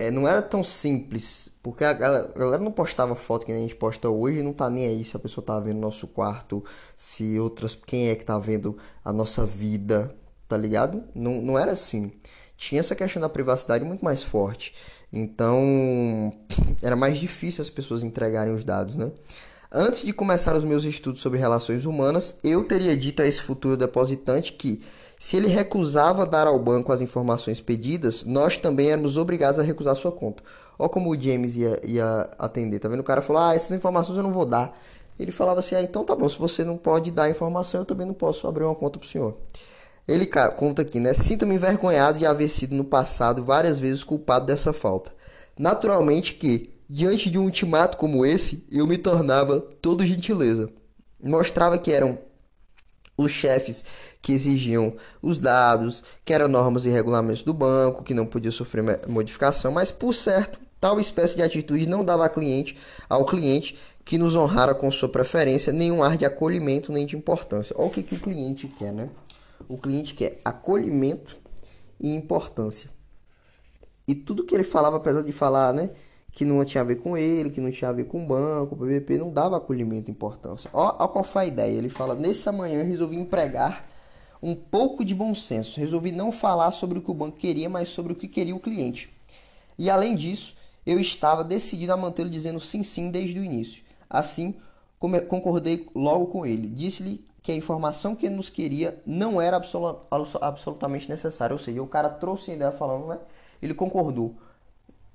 é, 0.00 0.10
não 0.10 0.26
era 0.26 0.40
tão 0.40 0.64
simples, 0.64 1.50
porque 1.62 1.84
a 1.84 1.92
galera, 1.92 2.32
a 2.34 2.38
galera, 2.38 2.62
não 2.62 2.72
postava 2.72 3.14
foto 3.14 3.44
que 3.44 3.52
a 3.52 3.58
gente 3.58 3.76
posta 3.76 4.08
hoje, 4.08 4.42
não 4.42 4.54
tá 4.54 4.70
nem 4.70 4.86
aí 4.86 5.04
se 5.04 5.14
a 5.14 5.20
pessoa 5.20 5.44
tá 5.44 5.60
vendo 5.60 5.78
nosso 5.78 6.08
quarto, 6.08 6.64
se 6.96 7.38
outras, 7.38 7.74
quem 7.74 8.08
é 8.08 8.16
que 8.16 8.24
tá 8.24 8.38
vendo 8.38 8.78
a 9.04 9.12
nossa 9.12 9.44
vida, 9.44 10.16
tá 10.50 10.56
ligado? 10.56 11.04
Não, 11.14 11.40
não 11.40 11.56
era 11.56 11.70
assim. 11.70 12.10
Tinha 12.56 12.80
essa 12.80 12.96
questão 12.96 13.22
da 13.22 13.28
privacidade 13.28 13.84
muito 13.84 14.04
mais 14.04 14.22
forte. 14.22 14.74
Então, 15.12 16.32
era 16.82 16.96
mais 16.96 17.18
difícil 17.18 17.62
as 17.62 17.70
pessoas 17.70 18.02
entregarem 18.02 18.52
os 18.52 18.64
dados, 18.64 18.96
né? 18.96 19.12
Antes 19.72 20.04
de 20.04 20.12
começar 20.12 20.56
os 20.56 20.64
meus 20.64 20.82
estudos 20.82 21.22
sobre 21.22 21.38
relações 21.38 21.84
humanas, 21.84 22.34
eu 22.42 22.64
teria 22.64 22.96
dito 22.96 23.22
a 23.22 23.26
esse 23.26 23.40
futuro 23.40 23.76
depositante 23.76 24.52
que 24.54 24.82
se 25.16 25.36
ele 25.36 25.46
recusava 25.46 26.26
dar 26.26 26.48
ao 26.48 26.58
banco 26.58 26.92
as 26.92 27.00
informações 27.00 27.60
pedidas, 27.60 28.24
nós 28.24 28.58
também 28.58 28.90
éramos 28.90 29.16
obrigados 29.16 29.60
a 29.60 29.62
recusar 29.62 29.94
sua 29.94 30.10
conta. 30.10 30.42
Olha 30.76 30.88
como 30.88 31.10
o 31.10 31.20
James 31.20 31.54
ia, 31.54 31.80
ia 31.84 32.28
atender, 32.36 32.80
tá 32.80 32.88
vendo? 32.88 33.00
O 33.00 33.04
cara 33.04 33.22
falou, 33.22 33.40
ah, 33.40 33.54
essas 33.54 33.70
informações 33.70 34.16
eu 34.16 34.24
não 34.24 34.32
vou 34.32 34.44
dar. 34.44 34.76
Ele 35.18 35.30
falava 35.30 35.60
assim, 35.60 35.76
ah, 35.76 35.82
então 35.82 36.02
tá 36.02 36.16
bom, 36.16 36.28
se 36.28 36.38
você 36.38 36.64
não 36.64 36.76
pode 36.76 37.12
dar 37.12 37.24
a 37.24 37.30
informação, 37.30 37.82
eu 37.82 37.84
também 37.84 38.06
não 38.06 38.14
posso 38.14 38.48
abrir 38.48 38.64
uma 38.64 38.74
conta 38.74 38.98
pro 38.98 39.08
senhor. 39.08 39.36
Ele 40.10 40.26
conta 40.26 40.82
aqui, 40.82 40.98
né? 40.98 41.14
Sinto-me 41.14 41.54
envergonhado 41.54 42.18
de 42.18 42.26
haver 42.26 42.48
sido 42.48 42.74
no 42.74 42.84
passado 42.84 43.44
várias 43.44 43.78
vezes 43.78 44.02
culpado 44.02 44.46
dessa 44.46 44.72
falta. 44.72 45.12
Naturalmente 45.56 46.34
que, 46.34 46.74
diante 46.88 47.30
de 47.30 47.38
um 47.38 47.44
ultimato 47.44 47.96
como 47.96 48.26
esse, 48.26 48.66
eu 48.70 48.86
me 48.86 48.98
tornava 48.98 49.60
todo 49.60 50.04
gentileza. 50.04 50.68
Mostrava 51.22 51.78
que 51.78 51.92
eram 51.92 52.18
os 53.16 53.30
chefes 53.30 53.84
que 54.20 54.32
exigiam 54.32 54.96
os 55.22 55.38
dados, 55.38 56.02
que 56.24 56.32
eram 56.32 56.48
normas 56.48 56.86
e 56.86 56.90
regulamentos 56.90 57.42
do 57.42 57.54
banco, 57.54 58.02
que 58.02 58.14
não 58.14 58.26
podia 58.26 58.50
sofrer 58.50 58.82
modificação, 59.06 59.70
mas 59.70 59.90
por 59.90 60.12
certo, 60.12 60.58
tal 60.80 60.98
espécie 60.98 61.36
de 61.36 61.42
atitude 61.42 61.86
não 61.86 62.04
dava 62.04 62.24
ao 62.24 62.30
cliente, 62.30 62.76
ao 63.08 63.24
cliente 63.24 63.76
que 64.04 64.18
nos 64.18 64.34
honrara 64.34 64.74
com 64.74 64.90
sua 64.90 65.08
preferência 65.08 65.72
nenhum 65.72 66.02
ar 66.02 66.16
de 66.16 66.24
acolhimento 66.24 66.90
nem 66.90 67.06
de 67.06 67.16
importância. 67.16 67.76
Olha 67.78 67.86
o 67.86 67.90
que, 67.90 68.02
que 68.02 68.14
o 68.14 68.20
cliente 68.20 68.66
quer, 68.66 68.92
né? 68.92 69.08
O 69.70 69.78
cliente 69.78 70.14
quer 70.14 70.40
acolhimento 70.44 71.40
e 71.98 72.14
importância. 72.14 72.90
E 74.06 74.14
tudo 74.14 74.44
que 74.44 74.54
ele 74.54 74.64
falava, 74.64 74.96
apesar 74.96 75.22
de 75.22 75.32
falar, 75.32 75.72
né? 75.72 75.90
que 76.32 76.44
não 76.44 76.64
tinha 76.64 76.80
a 76.80 76.84
ver 76.84 76.96
com 76.96 77.16
ele, 77.16 77.50
que 77.50 77.60
não 77.60 77.70
tinha 77.70 77.90
a 77.90 77.92
ver 77.92 78.04
com 78.04 78.22
o 78.22 78.26
banco, 78.26 78.74
o 78.74 78.78
PVP 78.78 79.18
não 79.18 79.32
dava 79.32 79.56
acolhimento 79.56 80.10
e 80.10 80.12
importância. 80.12 80.70
Ó, 80.72 81.08
qual 81.08 81.24
foi 81.24 81.42
a 81.42 81.46
ideia. 81.46 81.76
Ele 81.76 81.88
fala: 81.88 82.14
Nessa 82.14 82.52
manhã 82.52 82.82
resolvi 82.82 83.16
empregar 83.16 83.88
um 84.42 84.54
pouco 84.54 85.04
de 85.04 85.14
bom 85.14 85.34
senso. 85.34 85.78
Resolvi 85.78 86.12
não 86.12 86.32
falar 86.32 86.72
sobre 86.72 86.98
o 86.98 87.02
que 87.02 87.10
o 87.10 87.14
banco 87.14 87.36
queria, 87.36 87.68
mas 87.68 87.88
sobre 87.88 88.12
o 88.12 88.16
que 88.16 88.28
queria 88.28 88.54
o 88.54 88.60
cliente. 88.60 89.12
E 89.78 89.90
além 89.90 90.14
disso, 90.14 90.56
eu 90.86 90.98
estava 90.98 91.42
decidido 91.42 91.92
a 91.92 91.96
mantê-lo 91.96 92.30
dizendo 92.30 92.60
sim, 92.60 92.82
sim 92.82 93.10
desde 93.10 93.38
o 93.38 93.44
início. 93.44 93.82
Assim, 94.08 94.54
concordei 94.98 95.86
logo 95.94 96.26
com 96.26 96.46
ele. 96.46 96.68
Disse-lhe 96.68 97.24
que 97.42 97.52
a 97.52 97.54
informação 97.54 98.14
que 98.14 98.28
nos 98.28 98.50
queria 98.50 99.00
não 99.06 99.40
era 99.40 99.60
absolutamente 100.40 101.08
necessária. 101.08 101.54
Ou 101.54 101.58
seja, 101.58 101.82
o 101.82 101.86
cara 101.86 102.08
trouxe 102.08 102.50
a 102.50 102.54
ideia 102.54 102.72
falando, 102.72 103.06
né? 103.06 103.18
Ele 103.62 103.74
concordou. 103.74 104.36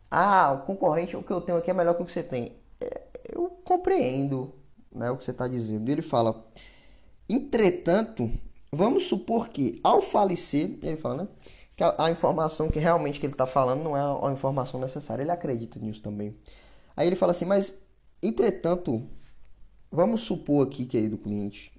Ah, 0.10 0.54
o 0.54 0.66
concorrente, 0.66 1.16
o 1.16 1.24
que 1.24 1.32
eu 1.32 1.42
tenho 1.42 1.58
aqui 1.58 1.70
é 1.70 1.74
melhor 1.74 1.96
que 1.96 2.02
o 2.02 2.06
que 2.06 2.12
você 2.12 2.24
tem. 2.24 2.54
É, 2.80 3.02
eu 3.34 3.50
compreendo 3.64 4.54
né, 4.92 5.12
o 5.12 5.18
que 5.18 5.24
você 5.24 5.32
está 5.32 5.48
dizendo. 5.48 5.90
Ele 5.90 6.02
fala, 6.02 6.46
entretanto, 7.30 8.32
vamos 8.72 9.06
supor 9.06 9.50
que 9.50 9.80
ao 9.84 10.02
falecer, 10.02 10.80
ele 10.82 10.98
fala, 10.98 11.24
né? 11.24 11.28
Que 11.76 11.84
a, 11.84 11.96
a 12.00 12.12
informação 12.12 12.70
que 12.70 12.80
realmente 12.80 13.20
que 13.20 13.26
ele 13.26 13.34
está 13.34 13.46
falando 13.46 13.84
não 13.84 13.96
é 13.96 14.00
a, 14.00 14.30
a 14.30 14.32
informação 14.32 14.80
necessária. 14.80 15.22
Ele 15.22 15.32
acredita 15.32 15.80
nisso 15.80 16.02
também. 16.02 16.36
Aí 16.96 17.08
ele 17.08 17.16
fala 17.16 17.34
assim, 17.34 17.46
mas 17.46 17.78
entretanto, 18.24 19.04
vamos 19.92 20.22
supor 20.22 20.66
aqui, 20.66 20.86
querido 20.86 21.18
cliente, 21.18 21.72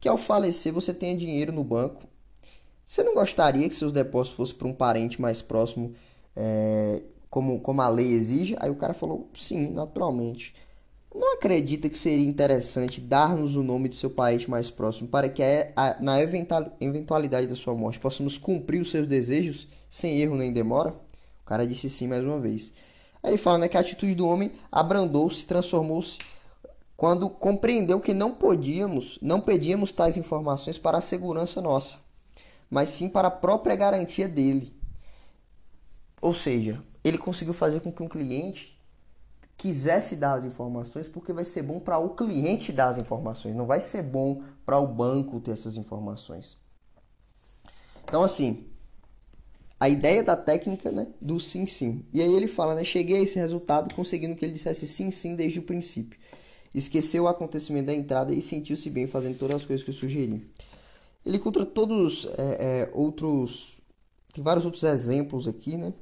que 0.00 0.08
ao 0.08 0.18
falecer 0.18 0.72
você 0.72 0.92
tenha 0.92 1.16
dinheiro 1.16 1.52
no 1.52 1.64
banco. 1.64 2.02
Você 2.86 3.02
não 3.02 3.14
gostaria 3.14 3.68
que 3.68 3.74
seus 3.74 3.92
depósitos 3.92 4.36
fossem 4.36 4.56
para 4.56 4.68
um 4.68 4.72
parente 4.72 5.20
mais 5.20 5.42
próximo, 5.42 5.94
é, 6.34 7.02
como, 7.28 7.60
como 7.60 7.82
a 7.82 7.88
lei 7.88 8.12
exige? 8.12 8.56
Aí 8.60 8.70
o 8.70 8.76
cara 8.76 8.94
falou, 8.94 9.28
sim, 9.34 9.70
naturalmente. 9.70 10.54
Não 11.14 11.34
acredita 11.34 11.88
que 11.88 11.98
seria 11.98 12.26
interessante 12.26 13.00
dar-nos 13.00 13.56
o 13.56 13.62
nome 13.62 13.88
de 13.88 13.96
seu 13.96 14.10
parente 14.10 14.50
mais 14.50 14.70
próximo 14.70 15.08
para 15.08 15.28
que, 15.28 15.42
na 16.00 16.20
eventualidade 16.78 17.46
da 17.46 17.56
sua 17.56 17.74
morte, 17.74 17.98
possamos 17.98 18.36
cumprir 18.36 18.80
os 18.82 18.90
seus 18.90 19.08
desejos 19.08 19.66
sem 19.88 20.20
erro 20.20 20.36
nem 20.36 20.52
demora? 20.52 20.90
O 21.42 21.46
cara 21.46 21.66
disse 21.66 21.88
sim 21.88 22.06
mais 22.06 22.22
uma 22.22 22.38
vez. 22.38 22.72
Aí 23.22 23.30
ele 23.30 23.38
fala 23.38 23.58
né, 23.58 23.68
que 23.68 23.76
a 23.76 23.80
atitude 23.80 24.14
do 24.14 24.28
homem 24.28 24.52
abrandou-se, 24.70 25.46
transformou-se 25.46 26.18
quando 26.96 27.28
compreendeu 27.28 28.00
que 28.00 28.14
não 28.14 28.32
podíamos, 28.32 29.18
não 29.20 29.40
pedíamos 29.40 29.92
tais 29.92 30.16
informações 30.16 30.78
para 30.78 30.98
a 30.98 31.02
segurança 31.02 31.60
nossa, 31.60 31.98
mas 32.70 32.88
sim 32.88 33.08
para 33.08 33.28
a 33.28 33.30
própria 33.30 33.76
garantia 33.76 34.26
dele. 34.26 34.74
Ou 36.20 36.32
seja, 36.32 36.82
ele 37.04 37.18
conseguiu 37.18 37.52
fazer 37.52 37.80
com 37.80 37.92
que 37.92 38.02
um 38.02 38.08
cliente 38.08 38.76
quisesse 39.56 40.16
dar 40.16 40.34
as 40.34 40.44
informações 40.44 41.08
porque 41.08 41.32
vai 41.32 41.44
ser 41.44 41.62
bom 41.62 41.78
para 41.78 41.98
o 41.98 42.10
cliente 42.10 42.72
dar 42.72 42.88
as 42.88 42.98
informações, 42.98 43.54
não 43.54 43.66
vai 43.66 43.80
ser 43.80 44.02
bom 44.02 44.42
para 44.64 44.78
o 44.78 44.86
banco 44.86 45.40
ter 45.40 45.52
essas 45.52 45.76
informações. 45.76 46.56
Então 48.04 48.22
assim, 48.22 48.66
a 49.78 49.88
ideia 49.88 50.22
da 50.22 50.36
técnica, 50.36 50.90
né, 50.90 51.08
do 51.20 51.38
sim 51.38 51.66
sim. 51.66 52.04
E 52.12 52.22
aí 52.22 52.34
ele 52.34 52.48
fala, 52.48 52.74
né, 52.74 52.84
cheguei 52.84 53.18
a 53.18 53.22
esse 53.22 53.38
resultado 53.38 53.94
conseguindo 53.94 54.34
que 54.34 54.44
ele 54.44 54.54
dissesse 54.54 54.86
sim 54.86 55.10
sim 55.10 55.34
desde 55.34 55.58
o 55.58 55.62
princípio. 55.62 56.18
Esqueceu 56.74 57.24
o 57.24 57.28
acontecimento 57.28 57.86
da 57.86 57.94
entrada 57.94 58.32
e 58.32 58.42
sentiu-se 58.42 58.88
bem 58.90 59.06
fazendo 59.06 59.38
todas 59.38 59.56
as 59.56 59.64
coisas 59.64 59.82
que 59.82 59.90
eu 59.90 59.94
sugeri. 59.94 60.46
Ele 61.24 61.38
conta 61.38 61.64
todos 61.66 62.26
é, 62.38 62.88
é, 62.88 62.90
outros, 62.92 63.80
tem 64.32 64.44
vários 64.44 64.64
outros 64.64 64.84
exemplos 64.84 65.48
aqui, 65.48 65.76
né? 65.76 65.92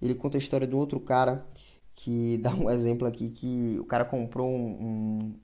Ele 0.00 0.14
conta 0.14 0.36
a 0.36 0.40
história 0.40 0.68
um 0.68 0.76
outro 0.76 0.98
cara 0.98 1.46
que 1.94 2.38
dá 2.42 2.54
um 2.54 2.70
exemplo 2.70 3.06
aqui 3.06 3.30
que 3.30 3.76
o 3.78 3.84
cara 3.84 4.04
comprou 4.04 4.50
um, 4.50 5.34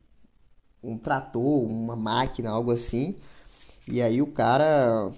um, 0.83 0.91
um 0.93 0.99
trator, 0.99 1.62
uma 1.62 1.97
máquina, 1.97 2.50
algo 2.50 2.73
assim. 2.73 3.17
E 3.87 4.03
aí 4.03 4.21
o 4.21 4.27
cara 4.27 5.12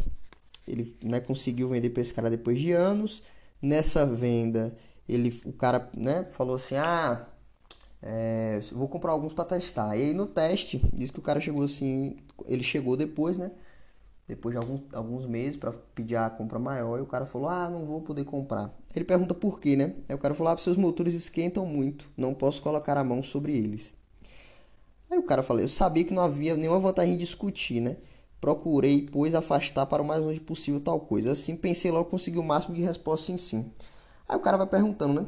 ele 0.66 0.96
né, 1.02 1.20
conseguiu 1.20 1.68
vender 1.68 1.90
para 1.90 2.02
esse 2.02 2.14
cara 2.14 2.30
depois 2.30 2.60
de 2.60 2.72
anos. 2.72 3.22
Nessa 3.60 4.04
venda, 4.04 4.76
ele, 5.08 5.40
o 5.44 5.52
cara 5.52 5.88
né, 5.96 6.24
falou 6.24 6.56
assim: 6.56 6.76
Ah, 6.76 7.26
é, 8.02 8.60
vou 8.72 8.88
comprar 8.88 9.12
alguns 9.12 9.32
para 9.32 9.44
testar. 9.44 9.96
E 9.96 10.02
aí 10.02 10.14
no 10.14 10.26
teste, 10.26 10.84
diz 10.92 11.10
que 11.10 11.20
o 11.20 11.22
cara 11.22 11.40
chegou 11.40 11.62
assim, 11.62 12.16
ele 12.46 12.62
chegou 12.62 12.96
depois, 12.96 13.38
né? 13.38 13.52
Depois 14.26 14.54
de 14.54 14.58
alguns, 14.58 14.82
alguns 14.92 15.26
meses 15.26 15.56
para 15.56 15.72
pedir 15.94 16.16
a 16.16 16.30
compra 16.30 16.58
maior, 16.58 16.98
e 16.98 17.02
o 17.02 17.06
cara 17.06 17.26
falou: 17.26 17.48
Ah, 17.48 17.68
não 17.68 17.84
vou 17.84 18.00
poder 18.00 18.24
comprar. 18.24 18.72
Ele 18.94 19.04
pergunta 19.04 19.34
por 19.34 19.60
quê, 19.60 19.76
né? 19.76 19.94
Aí 20.08 20.14
o 20.14 20.18
cara 20.18 20.34
falou: 20.34 20.52
Ah, 20.52 20.56
seus 20.56 20.76
motores 20.76 21.14
esquentam 21.14 21.66
muito, 21.66 22.10
não 22.16 22.34
posso 22.34 22.62
colocar 22.62 22.96
a 22.96 23.04
mão 23.04 23.22
sobre 23.22 23.56
eles. 23.56 23.94
Aí 25.10 25.18
o 25.18 25.22
cara 25.24 25.42
falou: 25.42 25.62
Eu 25.62 25.68
sabia 25.68 26.04
que 26.04 26.14
não 26.14 26.22
havia 26.22 26.56
nenhuma 26.56 26.80
vantagem 26.80 27.14
em 27.14 27.18
discutir, 27.18 27.80
né? 27.80 27.96
Procurei, 28.40 29.08
pois, 29.12 29.34
afastar 29.34 29.86
para 29.86 30.02
o 30.02 30.04
mais 30.06 30.24
longe 30.24 30.40
possível 30.40 30.80
tal 30.80 31.00
coisa. 31.00 31.32
Assim, 31.32 31.54
pensei 31.54 31.90
logo 31.90 32.10
conseguir 32.10 32.38
o 32.38 32.44
máximo 32.44 32.74
de 32.74 32.82
resposta 32.82 33.30
em 33.30 33.38
sim. 33.38 33.70
Aí 34.28 34.36
o 34.36 34.40
cara 34.40 34.56
vai 34.56 34.66
perguntando, 34.66 35.20
né? 35.20 35.26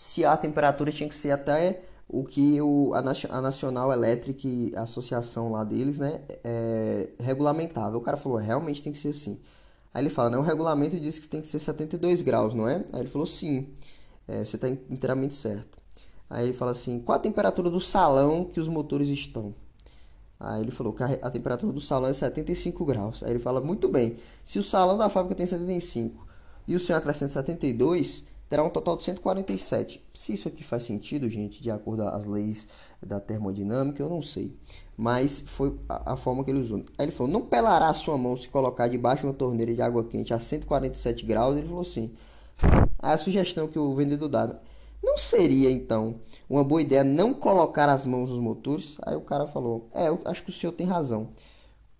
Se 0.00 0.24
a 0.24 0.34
temperatura 0.34 0.90
tinha 0.90 1.06
que 1.06 1.14
ser 1.14 1.30
até 1.30 1.82
o 2.08 2.24
que 2.24 2.58
o, 2.58 2.94
a, 2.94 3.00
a 3.00 3.40
Nacional 3.42 3.92
Electric, 3.92 4.72
a 4.74 4.84
associação 4.84 5.52
lá 5.52 5.62
deles, 5.62 5.98
né, 5.98 6.22
é, 6.42 7.10
regulamentava. 7.18 7.98
O 7.98 8.00
cara 8.00 8.16
falou, 8.16 8.38
realmente 8.38 8.80
tem 8.80 8.94
que 8.94 8.98
ser 8.98 9.08
assim. 9.08 9.38
Aí 9.92 10.02
ele 10.02 10.08
fala, 10.08 10.30
né, 10.30 10.38
o 10.38 10.40
regulamento 10.40 10.98
diz 10.98 11.18
que 11.18 11.28
tem 11.28 11.42
que 11.42 11.48
ser 11.48 11.58
72 11.58 12.22
graus, 12.22 12.54
não 12.54 12.66
é? 12.66 12.82
Aí 12.94 13.00
ele 13.00 13.10
falou, 13.10 13.26
sim, 13.26 13.68
é, 14.26 14.42
você 14.42 14.56
está 14.56 14.70
inteiramente 14.70 15.34
certo. 15.34 15.76
Aí 16.30 16.46
ele 16.46 16.54
fala 16.54 16.70
assim, 16.70 16.98
qual 16.98 17.16
a 17.16 17.20
temperatura 17.20 17.68
do 17.68 17.78
salão 17.78 18.46
que 18.46 18.58
os 18.58 18.68
motores 18.68 19.10
estão? 19.10 19.54
Aí 20.40 20.62
ele 20.62 20.70
falou 20.70 20.94
que 20.94 21.02
a 21.02 21.30
temperatura 21.30 21.74
do 21.74 21.80
salão 21.80 22.08
é 22.08 22.14
75 22.14 22.86
graus. 22.86 23.22
Aí 23.22 23.32
ele 23.32 23.38
fala, 23.38 23.60
muito 23.60 23.86
bem, 23.86 24.16
se 24.46 24.58
o 24.58 24.62
salão 24.62 24.96
da 24.96 25.10
fábrica 25.10 25.34
tem 25.34 25.44
75 25.44 26.26
e 26.66 26.74
o 26.74 26.80
senhor 26.80 26.96
acrescenta 26.96 27.34
72, 27.34 28.29
terá 28.50 28.64
um 28.64 28.68
total 28.68 28.96
de 28.96 29.04
147. 29.04 30.04
Se 30.12 30.32
isso 30.32 30.48
aqui 30.48 30.64
faz 30.64 30.82
sentido, 30.82 31.28
gente, 31.28 31.62
de 31.62 31.70
acordo 31.70 32.02
às 32.02 32.26
leis 32.26 32.66
da 33.00 33.20
termodinâmica, 33.20 34.02
eu 34.02 34.08
não 34.08 34.20
sei. 34.20 34.54
Mas 34.96 35.38
foi 35.38 35.78
a, 35.88 36.16
forma 36.16 36.44
que 36.44 36.50
ele 36.50 36.58
usou. 36.58 36.80
Aí 36.98 37.06
ele 37.06 37.12
falou, 37.12 37.32
não 37.32 37.42
pelará 37.42 37.88
a 37.88 37.94
sua 37.94 38.18
mão 38.18 38.36
se 38.36 38.48
colocar 38.48 38.88
debaixo 38.88 39.22
de 39.22 39.28
uma 39.28 39.34
torneira 39.34 39.72
de 39.72 39.80
água 39.80 40.04
quente 40.04 40.34
a 40.34 40.38
147 40.40 41.24
graus? 41.24 41.56
Ele 41.56 41.68
falou 41.68 41.82
assim, 41.82 42.12
a 42.98 43.16
sugestão 43.16 43.68
que 43.68 43.78
o 43.78 43.94
vendedor 43.94 44.28
dá, 44.28 44.60
não 45.02 45.16
seria 45.16 45.70
então 45.70 46.16
uma 46.48 46.62
boa 46.62 46.82
ideia 46.82 47.02
não 47.02 47.32
colocar 47.32 47.88
as 47.88 48.04
mãos 48.04 48.30
nos 48.30 48.38
motores? 48.38 48.98
Aí 49.02 49.16
o 49.16 49.22
cara 49.22 49.46
falou: 49.46 49.88
É, 49.94 50.08
eu 50.08 50.20
acho 50.26 50.44
que 50.44 50.50
o 50.50 50.52
senhor 50.52 50.72
tem 50.72 50.86
razão. 50.86 51.28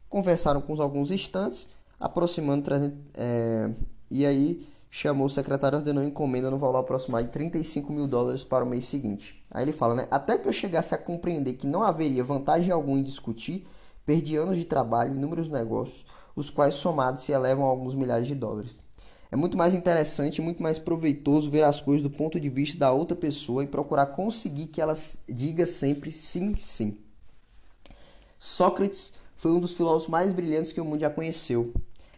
Conversaram 0.06 0.60
com 0.60 0.80
alguns 0.82 1.10
instantes, 1.10 1.66
aproximando 1.98 2.64
300, 2.64 2.98
é, 3.14 3.70
e 4.10 4.26
aí 4.26 4.66
chamou 4.90 5.26
o 5.26 5.30
secretário 5.30 5.76
e 5.76 5.78
ordenou 5.78 6.02
encomenda 6.02 6.50
no 6.50 6.58
valor 6.58 6.78
aproximado 6.78 7.24
de 7.24 7.30
35 7.30 7.92
mil 7.92 8.08
dólares 8.08 8.42
para 8.42 8.64
o 8.64 8.68
mês 8.68 8.86
seguinte. 8.86 9.40
Aí 9.50 9.64
ele 9.64 9.72
fala, 9.72 9.94
né? 9.94 10.06
Até 10.10 10.36
que 10.36 10.48
eu 10.48 10.52
chegasse 10.52 10.94
a 10.94 10.98
compreender 10.98 11.54
que 11.54 11.66
não 11.66 11.82
haveria 11.82 12.24
vantagem 12.24 12.72
alguma 12.72 12.98
em 12.98 13.02
discutir, 13.02 13.66
perdi 14.04 14.36
anos 14.36 14.58
de 14.58 14.64
trabalho 14.64 15.14
e 15.14 15.16
inúmeros 15.16 15.48
negócios, 15.48 16.04
os 16.34 16.50
quais 16.50 16.74
somados 16.74 17.22
se 17.22 17.32
elevam 17.32 17.66
a 17.66 17.68
alguns 17.68 17.94
milhares 17.94 18.26
de 18.26 18.34
dólares. 18.34 18.80
É 19.30 19.36
muito 19.36 19.56
mais 19.56 19.74
interessante, 19.74 20.42
muito 20.42 20.60
mais 20.60 20.76
proveitoso 20.76 21.48
ver 21.48 21.62
as 21.62 21.80
coisas 21.80 22.02
do 22.02 22.10
ponto 22.10 22.40
de 22.40 22.48
vista 22.48 22.76
da 22.76 22.90
outra 22.90 23.16
pessoa 23.16 23.62
e 23.62 23.68
procurar 23.68 24.06
conseguir 24.06 24.66
que 24.66 24.80
ela 24.80 24.94
diga 25.28 25.64
sempre 25.66 26.10
sim, 26.10 26.56
sim. 26.56 26.98
Sócrates 28.36 29.12
foi 29.36 29.52
um 29.52 29.60
dos 29.60 29.74
filósofos 29.74 30.08
mais 30.08 30.32
brilhantes 30.32 30.72
que 30.72 30.80
o 30.80 30.84
mundo 30.84 31.00
já 31.00 31.10
conheceu. 31.10 31.72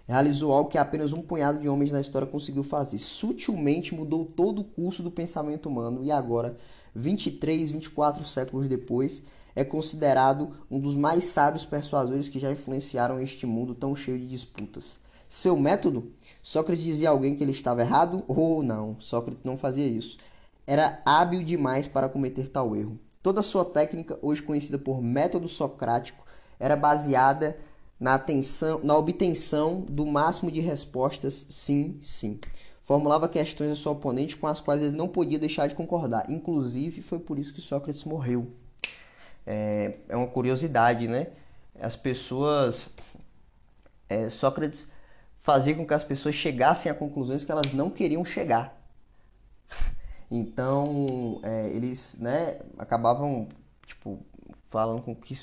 Realizou 0.07 0.53
algo 0.53 0.71
que 0.71 0.79
apenas 0.79 1.13
um 1.13 1.23
punhado 1.23 1.59
de 1.59 1.69
homens 1.69 1.93
na 1.93 2.01
história 2.01 2.27
conseguiu 2.27 2.63
fazer. 2.63 2.99
Sutilmente 2.99 3.95
mudou 3.95 4.25
todo 4.25 4.61
o 4.61 4.65
curso 4.65 5.03
do 5.03 5.11
pensamento 5.11 5.69
humano 5.69 6.03
e 6.03 6.11
agora, 6.11 6.57
23, 6.95 7.71
24 7.71 8.25
séculos 8.25 8.69
depois, 8.69 9.23
é 9.55 9.65
considerado 9.65 10.51
um 10.71 10.81
dos 10.81 10.97
mais 10.97 11.25
sábios 11.25 11.65
persuasores 11.65 12.29
que 12.29 12.41
já 12.41 12.51
influenciaram 12.51 13.21
este 13.21 13.47
mundo 13.47 13.75
tão 13.75 13.95
cheio 13.95 14.19
de 14.19 14.29
disputas. 14.29 14.99
Seu 15.29 15.57
método? 15.57 16.13
Sócrates 16.43 16.85
dizia 16.85 17.09
a 17.09 17.13
alguém 17.13 17.35
que 17.35 17.43
ele 17.43 17.53
estava 17.53 17.81
errado 17.81 18.25
ou 18.29 18.63
não. 18.63 18.97
Sócrates 18.99 19.45
não 19.45 19.57
fazia 19.57 19.87
isso. 19.87 20.19
Era 20.67 21.01
hábil 21.05 21.43
demais 21.43 21.89
para 21.89 22.09
cometer 22.09 22.49
tal 22.49 22.77
erro. 22.77 22.99
Toda 23.23 23.41
sua 23.41 23.65
técnica, 23.65 24.19
hoje 24.21 24.43
conhecida 24.43 24.79
por 24.79 25.01
método 25.01 25.49
socrático, 25.49 26.25
era 26.59 26.77
baseada 26.77 27.57
na, 28.03 28.15
atenção, 28.15 28.81
na 28.83 28.97
obtenção 28.97 29.83
do 29.83 30.05
máximo 30.05 30.51
de 30.51 30.59
respostas 30.59 31.47
sim, 31.49 32.01
sim. 32.03 32.41
Formulava 32.83 33.29
questões 33.29 33.71
ao 33.71 33.77
seu 33.77 33.93
oponente 33.93 34.37
com 34.37 34.49
as 34.49 34.61
quais 34.61 34.83
ele 34.83 34.97
não 34.97 35.07
podia 35.07 35.39
deixar 35.39 35.69
de 35.69 35.77
concordar. 35.77 36.29
Inclusive, 36.29 37.01
foi 37.01 37.21
por 37.21 37.39
isso 37.39 37.55
que 37.55 37.61
Sócrates 37.61 38.03
morreu. 38.05 38.51
É, 39.47 39.99
é 40.09 40.17
uma 40.17 40.27
curiosidade, 40.27 41.07
né? 41.07 41.29
As 41.81 41.95
pessoas. 41.95 42.91
É, 44.09 44.29
Sócrates 44.29 44.89
fazia 45.39 45.77
com 45.77 45.87
que 45.87 45.95
as 45.95 46.03
pessoas 46.03 46.35
chegassem 46.35 46.91
a 46.91 46.95
conclusões 46.97 47.45
que 47.45 47.53
elas 47.53 47.73
não 47.73 47.89
queriam 47.89 48.25
chegar. 48.25 48.77
Então, 50.29 51.39
é, 51.45 51.69
eles 51.69 52.17
né, 52.19 52.59
acabavam 52.77 53.47
tipo, 53.87 54.19
falando 54.71 55.03
com 55.03 55.15
que 55.15 55.37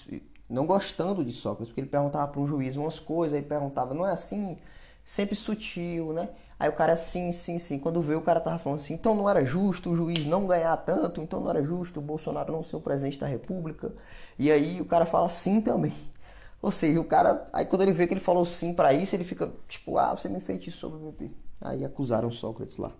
não 0.49 0.65
gostando 0.65 1.23
de 1.23 1.31
Sócrates, 1.31 1.69
porque 1.69 1.81
ele 1.81 1.89
perguntava 1.89 2.27
para 2.31 2.41
um 2.41 2.47
juiz 2.47 2.75
umas 2.75 2.99
coisas, 2.99 3.37
aí 3.37 3.43
perguntava, 3.43 3.93
não 3.93 4.07
é 4.07 4.11
assim? 4.11 4.57
Sempre 5.05 5.35
sutil, 5.35 6.13
né? 6.13 6.29
Aí 6.59 6.67
o 6.67 6.73
cara, 6.73 6.97
sim, 6.97 7.31
sim, 7.31 7.57
sim. 7.57 7.79
Quando 7.79 8.01
veio, 8.01 8.19
o 8.19 8.21
cara 8.21 8.39
tava 8.41 8.59
falando 8.59 8.79
assim, 8.79 8.93
então 8.93 9.15
não 9.15 9.29
era 9.29 9.45
justo 9.45 9.91
o 9.91 9.95
juiz 9.95 10.25
não 10.25 10.45
ganhar 10.45 10.75
tanto, 10.77 11.21
então 11.21 11.39
não 11.39 11.49
era 11.49 11.63
justo 11.63 11.99
o 11.99 12.03
Bolsonaro 12.03 12.51
não 12.51 12.61
ser 12.61 12.75
o 12.75 12.81
presidente 12.81 13.17
da 13.17 13.27
república. 13.27 13.93
E 14.37 14.51
aí 14.51 14.81
o 14.81 14.85
cara 14.85 15.05
fala 15.05 15.29
sim 15.29 15.61
também. 15.61 15.93
Ou 16.61 16.71
seja, 16.71 16.99
o 16.99 17.05
cara, 17.05 17.47
aí 17.53 17.65
quando 17.65 17.83
ele 17.83 17.93
vê 17.93 18.05
que 18.05 18.13
ele 18.13 18.19
falou 18.19 18.45
sim 18.45 18.73
para 18.73 18.93
isso, 18.93 19.15
ele 19.15 19.23
fica 19.23 19.49
tipo, 19.69 19.97
ah, 19.97 20.13
você 20.13 20.27
me 20.27 20.39
o 20.39 20.41
PP. 20.41 21.31
Aí 21.61 21.85
acusaram 21.85 22.29
Sócrates 22.29 22.77
lá. 22.77 22.91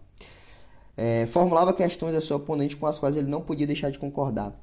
É, 0.95 1.25
formulava 1.27 1.73
questões 1.73 2.15
a 2.15 2.21
seu 2.21 2.37
oponente 2.37 2.75
com 2.77 2.85
as 2.85 2.99
quais 2.99 3.15
ele 3.15 3.27
não 3.27 3.41
podia 3.41 3.67
deixar 3.67 3.89
de 3.89 3.99
concordar. 3.99 4.53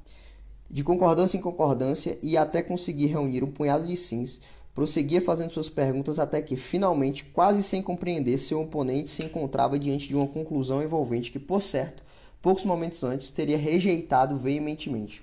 De 0.68 0.82
concordância 0.82 1.36
em 1.36 1.40
concordância 1.40 2.18
e 2.22 2.36
até 2.36 2.60
conseguir 2.60 3.06
reunir 3.06 3.44
um 3.44 3.50
punhado 3.50 3.86
de 3.86 3.96
sims, 3.96 4.40
prosseguia 4.74 5.22
fazendo 5.22 5.50
suas 5.50 5.70
perguntas 5.70 6.18
até 6.18 6.42
que, 6.42 6.56
finalmente, 6.56 7.24
quase 7.24 7.62
sem 7.62 7.80
compreender, 7.80 8.36
seu 8.38 8.60
oponente 8.60 9.08
se 9.08 9.22
encontrava 9.22 9.78
diante 9.78 10.08
de 10.08 10.16
uma 10.16 10.26
conclusão 10.26 10.82
envolvente 10.82 11.30
que, 11.30 11.38
por 11.38 11.62
certo, 11.62 12.02
poucos 12.42 12.64
momentos 12.64 13.02
antes, 13.04 13.30
teria 13.30 13.56
rejeitado 13.56 14.36
veementemente. 14.36 15.22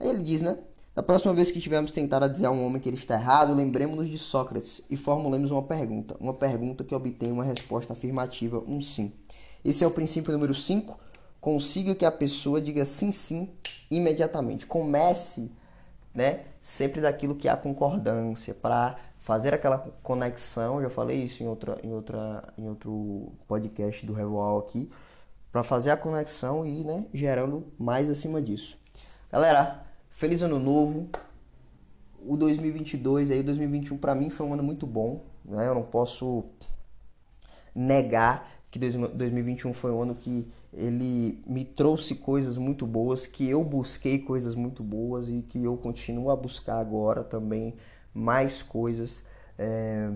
Aí 0.00 0.08
ele 0.08 0.22
diz, 0.22 0.40
né? 0.40 0.58
Da 0.94 1.02
próxima 1.02 1.34
vez 1.34 1.50
que 1.50 1.60
tivermos 1.60 1.92
tentado 1.92 2.26
dizer 2.26 2.46
a 2.46 2.50
um 2.50 2.64
homem 2.64 2.80
que 2.80 2.88
ele 2.88 2.96
está 2.96 3.14
errado, 3.14 3.54
lembremos-nos 3.54 4.08
de 4.08 4.16
Sócrates 4.16 4.80
e 4.88 4.96
formulemos 4.96 5.50
uma 5.50 5.62
pergunta. 5.62 6.16
Uma 6.18 6.32
pergunta 6.32 6.82
que 6.82 6.94
obtém 6.94 7.30
uma 7.30 7.44
resposta 7.44 7.92
afirmativa, 7.92 8.64
um 8.66 8.80
sim. 8.80 9.12
Esse 9.62 9.84
é 9.84 9.86
o 9.86 9.90
princípio 9.90 10.32
número 10.32 10.54
5. 10.54 10.98
Consiga 11.38 11.94
que 11.94 12.06
a 12.06 12.10
pessoa 12.10 12.62
diga 12.62 12.86
sim, 12.86 13.12
sim 13.12 13.50
imediatamente. 13.90 14.66
Comece 14.66 15.50
né, 16.14 16.44
sempre 16.60 17.00
daquilo 17.00 17.34
que 17.34 17.48
há 17.48 17.56
concordância 17.56 18.54
para 18.54 18.96
fazer 19.20 19.52
aquela 19.52 19.78
conexão. 20.02 20.80
Já 20.80 20.88
falei 20.88 21.24
isso 21.24 21.42
em, 21.42 21.46
outra, 21.46 21.78
em, 21.82 21.92
outra, 21.92 22.52
em 22.56 22.68
outro 22.68 23.32
podcast 23.46 24.04
do 24.06 24.12
Revoal 24.12 24.58
aqui. 24.58 24.90
Para 25.50 25.62
fazer 25.62 25.90
a 25.90 25.96
conexão 25.96 26.66
e 26.66 26.84
né, 26.84 27.06
gerando 27.12 27.66
mais 27.78 28.10
acima 28.10 28.42
disso. 28.42 28.78
Galera, 29.30 29.84
feliz 30.10 30.42
ano 30.42 30.58
novo. 30.58 31.08
O 32.26 32.36
2022 32.36 33.30
aí, 33.30 33.40
o 33.40 33.44
2021 33.44 33.98
para 33.98 34.14
mim 34.14 34.30
foi 34.30 34.46
um 34.46 34.52
ano 34.52 34.62
muito 34.62 34.86
bom, 34.86 35.22
né? 35.44 35.68
Eu 35.68 35.74
não 35.74 35.82
posso 35.82 36.44
negar 37.74 38.55
que 38.76 38.88
2021 39.08 39.72
foi 39.72 39.90
um 39.90 40.02
ano 40.02 40.14
que 40.14 40.46
ele 40.72 41.42
me 41.46 41.64
trouxe 41.64 42.14
coisas 42.14 42.58
muito 42.58 42.86
boas, 42.86 43.26
que 43.26 43.48
eu 43.48 43.64
busquei 43.64 44.18
coisas 44.18 44.54
muito 44.54 44.82
boas 44.82 45.28
e 45.28 45.42
que 45.42 45.64
eu 45.64 45.76
continuo 45.76 46.30
a 46.30 46.36
buscar 46.36 46.78
agora 46.78 47.24
também 47.24 47.74
mais 48.12 48.62
coisas, 48.62 49.22
é, 49.58 50.12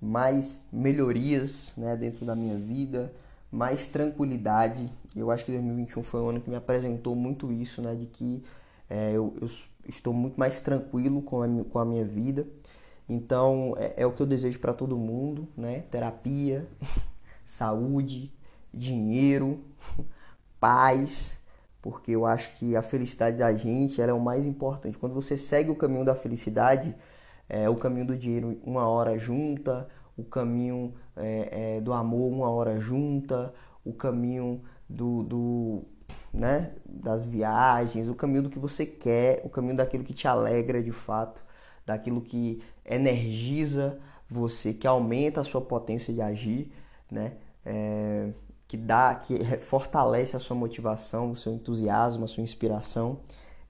mais 0.00 0.62
melhorias 0.72 1.72
né, 1.76 1.94
dentro 1.96 2.24
da 2.24 2.34
minha 2.34 2.56
vida, 2.56 3.12
mais 3.52 3.86
tranquilidade. 3.86 4.90
Eu 5.14 5.30
acho 5.30 5.44
que 5.44 5.52
2021 5.52 6.02
foi 6.02 6.20
um 6.20 6.30
ano 6.30 6.40
que 6.40 6.48
me 6.48 6.56
apresentou 6.56 7.14
muito 7.14 7.52
isso, 7.52 7.82
né, 7.82 7.94
de 7.94 8.06
que 8.06 8.42
é, 8.88 9.10
eu, 9.12 9.34
eu, 9.40 9.50
estou 9.86 10.14
muito 10.14 10.40
mais 10.40 10.58
tranquilo 10.60 11.20
com 11.20 11.42
a, 11.42 11.48
com 11.64 11.78
a 11.78 11.84
minha 11.84 12.04
vida. 12.04 12.46
Então 13.08 13.74
é, 13.76 14.02
é 14.02 14.06
o 14.06 14.12
que 14.12 14.22
eu 14.22 14.26
desejo 14.26 14.58
para 14.58 14.72
todo 14.72 14.96
mundo, 14.96 15.48
né? 15.56 15.80
Terapia, 15.90 16.66
saúde, 17.50 18.32
dinheiro, 18.72 19.60
paz, 20.60 21.42
porque 21.82 22.12
eu 22.12 22.26
acho 22.26 22.54
que 22.54 22.76
a 22.76 22.82
felicidade 22.82 23.38
da 23.38 23.52
gente 23.52 24.00
é 24.00 24.12
o 24.12 24.20
mais 24.20 24.46
importante. 24.46 24.98
Quando 24.98 25.14
você 25.14 25.36
segue 25.36 25.70
o 25.70 25.76
caminho 25.76 26.04
da 26.04 26.14
felicidade, 26.14 26.94
é, 27.48 27.68
o 27.68 27.76
caminho 27.76 28.06
do 28.06 28.16
dinheiro 28.16 28.60
uma 28.62 28.86
hora 28.86 29.18
junta, 29.18 29.88
o 30.16 30.22
caminho 30.22 30.94
é, 31.16 31.76
é, 31.76 31.80
do 31.80 31.92
amor 31.92 32.30
uma 32.30 32.50
hora 32.50 32.78
junta, 32.78 33.52
o 33.84 33.92
caminho 33.92 34.62
do, 34.88 35.22
do 35.24 35.82
né, 36.32 36.74
das 36.86 37.24
viagens, 37.24 38.08
o 38.08 38.14
caminho 38.14 38.42
do 38.42 38.50
que 38.50 38.58
você 38.58 38.86
quer, 38.86 39.40
o 39.44 39.48
caminho 39.48 39.76
daquilo 39.76 40.04
que 40.04 40.14
te 40.14 40.28
alegra 40.28 40.82
de 40.82 40.92
fato, 40.92 41.42
daquilo 41.84 42.20
que 42.20 42.62
energiza 42.84 43.98
você, 44.28 44.72
que 44.72 44.86
aumenta 44.86 45.40
a 45.40 45.44
sua 45.44 45.60
potência 45.60 46.14
de 46.14 46.22
agir, 46.22 46.70
né? 47.10 47.32
É, 47.64 48.30
que 48.66 48.76
dá, 48.76 49.14
que 49.14 49.38
fortalece 49.60 50.36
a 50.36 50.38
sua 50.38 50.56
motivação, 50.56 51.32
o 51.32 51.36
seu 51.36 51.52
entusiasmo, 51.52 52.24
a 52.24 52.28
sua 52.28 52.42
inspiração. 52.42 53.20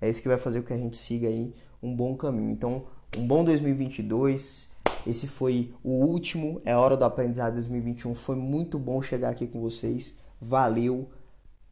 É 0.00 0.08
isso 0.08 0.22
que 0.22 0.28
vai 0.28 0.38
fazer 0.38 0.60
com 0.60 0.68
que 0.68 0.72
a 0.72 0.78
gente 0.78 0.96
siga 0.96 1.28
aí 1.28 1.54
um 1.82 1.94
bom 1.94 2.16
caminho. 2.16 2.50
Então, 2.50 2.84
um 3.16 3.26
bom 3.26 3.44
2022. 3.44 4.70
Esse 5.06 5.26
foi 5.26 5.74
o 5.82 6.04
último, 6.04 6.60
é 6.64 6.76
hora 6.76 6.96
do 6.96 7.04
aprendizado 7.04 7.54
2021. 7.54 8.14
Foi 8.14 8.36
muito 8.36 8.78
bom 8.78 9.00
chegar 9.00 9.30
aqui 9.30 9.46
com 9.46 9.60
vocês. 9.60 10.14
Valeu. 10.40 11.08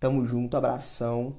Tamo 0.00 0.24
junto, 0.24 0.56
abração. 0.56 1.36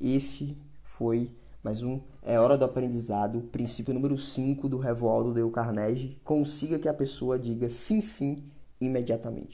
Esse 0.00 0.56
foi 0.82 1.34
mais 1.62 1.82
um 1.82 2.00
É 2.22 2.40
Hora 2.40 2.58
do 2.58 2.64
Aprendizado, 2.64 3.40
princípio 3.52 3.94
número 3.94 4.18
5 4.18 4.68
do 4.68 4.78
Revoldo 4.78 5.32
Dale 5.32 5.50
Carnegie. 5.50 6.20
Consiga 6.24 6.78
que 6.78 6.88
a 6.88 6.94
pessoa 6.94 7.38
diga 7.38 7.68
sim, 7.68 8.00
sim 8.00 8.42
imediatamente. 8.80 9.50